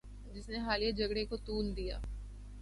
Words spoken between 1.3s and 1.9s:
طول